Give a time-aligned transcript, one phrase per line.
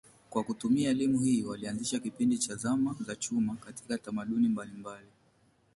[0.29, 5.07] Kwa kutumia elimu hii walianzisha kipindi cha zama za chuma katika tamaduni mbalimbali.